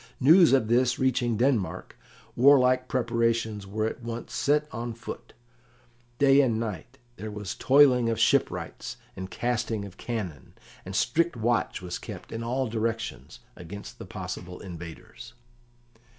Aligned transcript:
News 0.19 0.51
of 0.51 0.67
this 0.67 0.97
reaching 0.97 1.37
Denmark, 1.37 1.95
warlike 2.35 2.87
preparations 2.87 3.67
were 3.67 3.85
at 3.85 4.01
once 4.01 4.33
set 4.33 4.67
on 4.71 4.95
foot; 4.95 5.33
day 6.17 6.41
and 6.41 6.59
night 6.59 6.97
there 7.17 7.29
was 7.29 7.53
toiling 7.53 8.09
of 8.09 8.19
shipwrights 8.19 8.97
and 9.15 9.29
casting 9.29 9.85
of 9.85 9.97
cannon, 9.97 10.55
and 10.85 10.95
strict 10.95 11.35
watch 11.35 11.83
was 11.83 11.99
kept 11.99 12.31
in 12.31 12.41
all 12.43 12.65
directions 12.67 13.41
against 13.55 13.99
the 13.99 14.05
possible 14.07 14.59
invaders. 14.59 15.35